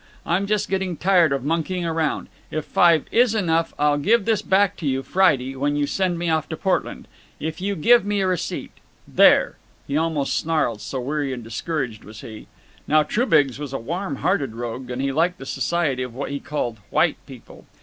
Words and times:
I'm 0.25 0.47
just 0.47 0.67
getting 0.67 0.97
tired 0.97 1.31
of 1.31 1.43
monkeying 1.43 1.85
around. 1.85 2.27
If 2.49 2.65
five 2.65 3.05
is 3.11 3.35
enough 3.35 3.71
I'll 3.77 3.99
give 3.99 4.25
this 4.25 4.41
back 4.41 4.75
to 4.77 4.87
you 4.87 5.03
Friday, 5.03 5.55
when 5.55 5.75
you 5.75 5.85
send 5.85 6.17
me 6.17 6.27
off 6.27 6.49
to 6.49 6.57
Portland, 6.57 7.07
if 7.39 7.61
you 7.61 7.75
give 7.75 8.03
me 8.03 8.19
a 8.21 8.25
receipt. 8.25 8.71
There!" 9.07 9.57
He 9.87 9.95
almost 9.97 10.33
snarled, 10.33 10.81
so 10.81 10.99
weary 10.99 11.33
and 11.33 11.43
discouraged 11.43 12.03
was 12.03 12.21
he. 12.21 12.47
Now, 12.87 13.03
Trubiggs 13.03 13.59
was 13.59 13.73
a 13.73 13.77
warm 13.77 14.15
hearted 14.15 14.55
rogue, 14.55 14.89
and 14.89 15.03
he 15.03 15.11
liked 15.11 15.37
the 15.37 15.45
society 15.45 16.01
of 16.01 16.15
what 16.15 16.31
he 16.31 16.39
called 16.39 16.79
"white 16.89 17.17
people." 17.27 17.65